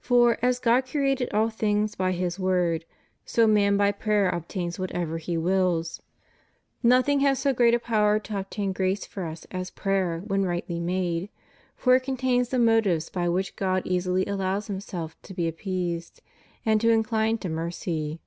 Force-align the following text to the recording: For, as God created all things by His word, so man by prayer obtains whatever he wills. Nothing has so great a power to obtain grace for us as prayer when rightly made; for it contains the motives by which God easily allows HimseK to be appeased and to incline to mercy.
For, 0.00 0.36
as 0.42 0.58
God 0.58 0.84
created 0.84 1.32
all 1.32 1.48
things 1.48 1.94
by 1.94 2.10
His 2.10 2.40
word, 2.40 2.84
so 3.24 3.46
man 3.46 3.76
by 3.76 3.92
prayer 3.92 4.28
obtains 4.28 4.80
whatever 4.80 5.18
he 5.18 5.36
wills. 5.36 6.02
Nothing 6.82 7.20
has 7.20 7.38
so 7.38 7.52
great 7.52 7.72
a 7.72 7.78
power 7.78 8.18
to 8.18 8.40
obtain 8.40 8.72
grace 8.72 9.06
for 9.06 9.24
us 9.24 9.46
as 9.52 9.70
prayer 9.70 10.22
when 10.26 10.42
rightly 10.42 10.80
made; 10.80 11.30
for 11.76 11.94
it 11.94 12.02
contains 12.02 12.48
the 12.48 12.58
motives 12.58 13.10
by 13.10 13.28
which 13.28 13.54
God 13.54 13.82
easily 13.84 14.26
allows 14.26 14.66
HimseK 14.68 15.14
to 15.22 15.34
be 15.34 15.46
appeased 15.46 16.20
and 16.66 16.80
to 16.80 16.90
incline 16.90 17.38
to 17.38 17.48
mercy. 17.48 18.18